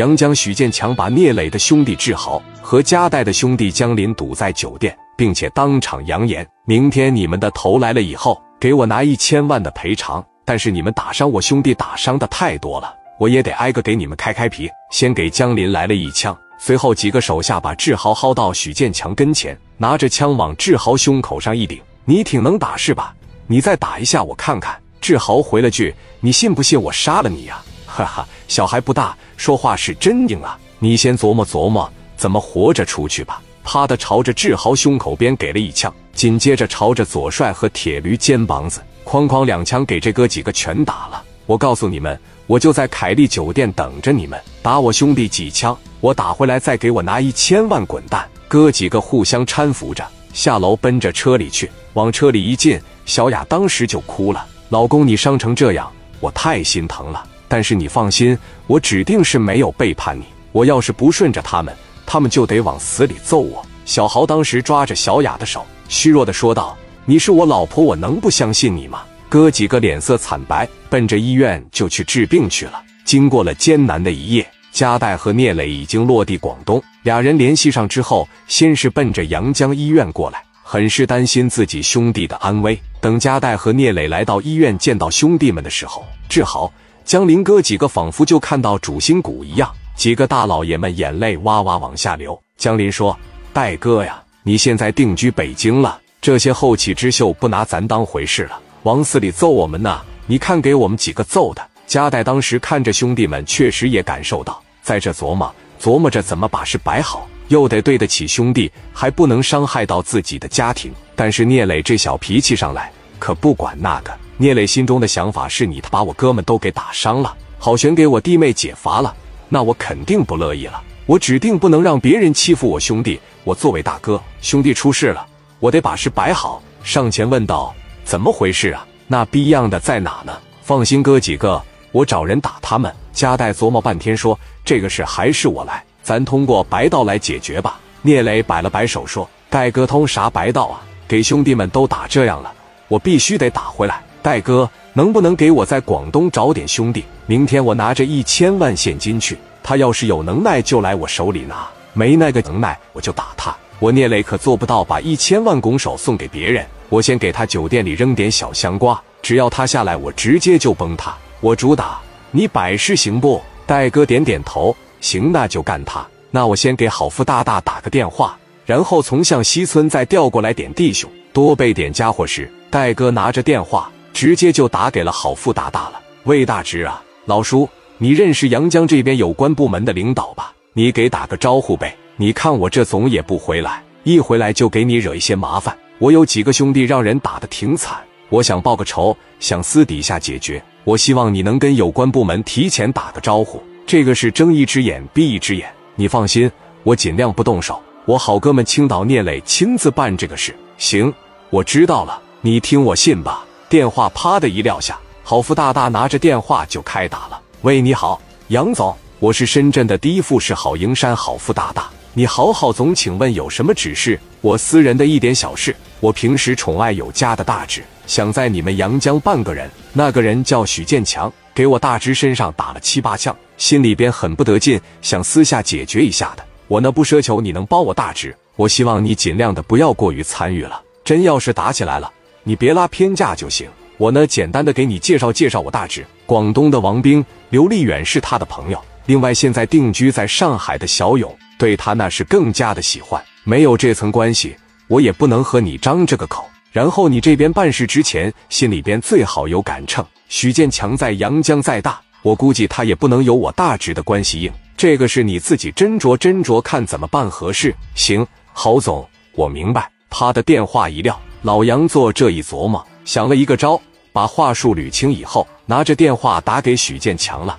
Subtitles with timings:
[0.00, 10.24] 杨江、许建强把聂磊的兄弟志豪和加代的兄弟江林堵在酒店，并且当场扬言：明天你们的头来了以后，给我拿一千万的赔偿。
[10.42, 14.70] 但是你们打伤我兄弟，打伤的太多了，我也得挨个给你们开开皮。
[14.90, 23.14] 先给江林来了一枪，随后几个手下把志豪薅到许建强跟前，拿着枪往志豪胸口上一顶：“你挺能打是吧？
[23.46, 30.56] 你再打一下我看看。”志豪回了句：“你信不信我杀了你呀？”哈哈，小孩不大，说话是真硬啊！
[30.78, 33.42] 你先琢磨琢磨怎么活着出去吧。
[33.64, 41.22] 啪的朝着志豪胸口边给了一枪，紧接着朝着左帅和铁驴肩膀子，哐哐两枪给这哥几个全打了。
[41.46, 48.26] 我告诉你们，我就在凯利酒店等着你们，打我兄弟几枪，我打回来再给我拿一千万滚蛋！
[48.48, 51.70] 哥几个互相搀扶着下楼，奔着车里去。
[51.94, 54.46] 往车里一进，小雅当时就哭了。
[54.70, 57.22] 老公，你伤成这样，我太心疼了。
[57.50, 60.22] 但是你放心，我指定是没有背叛你。
[60.52, 61.74] 我要是不顺着他们，
[62.06, 63.60] 他们就得往死里揍我。
[63.84, 72.80] 小豪当时抓着小雅的手，虚弱的说道：“你是我老婆，我能不相信你吗？”哥几个脸色惨白，奔着医院就去治病去了。
[73.04, 76.80] 经过了艰难的一夜，加代和聂磊已经落地广东。
[77.02, 80.40] 俩人联系上之后，先是奔着阳江医院过来。
[80.62, 82.80] 很是担心自己兄弟的安危。
[83.00, 86.72] 等加代和聂磊来到医院见到兄弟们的时候，志豪、
[87.10, 92.40] 江林哥几个仿佛就看到主心骨一样，几个大老爷们眼泪哇哇往下流。
[92.56, 93.18] 江林说
[93.52, 100.00] ：“戴哥呀，你现在定居北京了，这些后起之秀不拿咱当回事了，往死里揍我们呢！
[100.28, 107.26] 你看给我们几个揍的。”加代当时看着兄弟们，确实也感受到，在这琢磨琢磨着怎么把事摆好。
[107.48, 110.92] 又得对得起兄弟，还不能伤害到自己的家庭。
[111.16, 114.16] 但是聂磊这小脾气上来，可不管那个。
[114.40, 119.14] 聂磊心中的想法是：你他把我哥们都给打伤了，好悬给我弟妹解罚了，
[119.50, 120.82] 那我肯定不乐意了。
[121.04, 123.20] 我指定不能让别人欺负我兄弟。
[123.44, 125.26] 我作为大哥，兄弟出事了，
[125.58, 126.62] 我得把事摆好。
[126.82, 128.86] 上前问道：“怎么回事啊？
[129.08, 130.32] 那逼样的在哪呢？”
[130.64, 131.62] 放心，哥几个，
[131.92, 132.90] 我找人打他们。
[133.12, 137.78] 加代琢磨半天说：“这个事还是我来。”咱通过白道来解决吧。
[138.00, 140.80] 聂磊摆了摆手说：“戴哥通啥白道啊？
[141.06, 142.50] 给兄弟们都打这样了，
[142.88, 144.02] 我必须得打回来。
[144.22, 147.04] 戴哥，能不能给我在广东找点兄弟？
[147.26, 149.36] 明天我拿着一千万现金去。
[149.62, 153.56] 他要是有能耐，就来我手里拿；没那个能耐，我就打他。
[153.78, 156.64] 我聂磊可做不到把一千万拱手送给别人。
[156.88, 161.14] 我先给他酒店里扔点小香瓜，只要他下来，我直接就崩他。
[161.40, 161.98] 我主打，
[162.30, 164.74] 你百事行不？”戴哥点点头。
[165.00, 166.06] 行，那就干他。
[166.30, 172.50] 那我先给好富大大打个电话，然后从向西村再调过来点弟兄，多备点家伙时。
[172.70, 176.00] 戴哥拿着电话，直接就打给了好富大大了。
[176.24, 180.52] 魏大直啊，老叔，你认识阳江这边有关部门的领导吧？
[180.72, 181.96] 你给打个招呼呗。
[182.16, 185.76] 你看我这总也不回来，一回来就给你惹一些麻烦。
[185.98, 190.62] 我有几个兄弟让人打的挺惨，我想报个仇，想私底下解决。
[190.84, 193.62] 我希望你能跟有关部门提前打个招呼。
[193.86, 196.50] 这个是睁一只眼闭一只眼，你放心，
[196.82, 197.80] 我尽量不动手。
[198.04, 200.54] 我好哥们青岛聂磊亲自办这个事。
[200.78, 201.12] 行，
[201.50, 203.44] 我知道了，你听我信吧。
[203.70, 207.40] 电话啪的一撂下，郝富大大拿着电话就开打了。
[207.60, 211.88] 喂，你好，杨总，我是深圳的第一富士好营山郝富大大。
[212.12, 214.18] 你好，郝总，请问有什么指示？
[214.40, 219.70] 我私人的一点小事，我平时宠爱有加的大侄，想在你们阳江办个人。
[219.92, 221.32] 那个人叫许建强。
[221.54, 226.44] 给我大侄身上打了七八枪，心里边很不得劲，想私下解决一下的。
[226.66, 230.82] 我呢不奢求你能帮我大侄，我希望你尽量的不要过于参与了。
[231.04, 232.12] 真要是打起来了，
[232.42, 233.68] 你别拉偏架就行。
[233.96, 238.82] 我呢简单的给你介绍介绍我大侄，广东的王兵刘立远是他的朋友。
[239.06, 243.22] 另外现在定居在上海的小勇对他那是更加的喜欢。
[243.44, 244.54] 没有这层关系，
[244.88, 246.48] 我也不能和你张这个口。
[246.72, 250.04] 然后你这边办事之前，心里边最好有杆秤。
[250.28, 254.52] 许建强在阳江再大，我估计他也不能有我大侄的关系硬。
[254.76, 257.74] 这个是你自己斟酌斟酌，看怎么办合适。
[257.94, 259.90] 行，郝总，我明白。
[260.08, 263.80] 啪的电话一撂，老杨做这一琢磨，想了一个招，
[264.12, 267.58] 把话术捋清以后，拿着电话打给许建强了。